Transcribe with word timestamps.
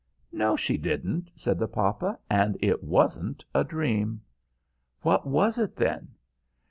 "No, 0.31 0.55
she 0.55 0.77
didn't," 0.79 1.31
said 1.35 1.59
the 1.59 1.67
papa; 1.67 2.17
"and 2.27 2.57
it 2.59 2.83
wasn't 2.83 3.45
a 3.53 3.63
dream." 3.63 4.21
"What 5.01 5.27
was 5.27 5.59
it, 5.59 5.75
then?" 5.75 6.15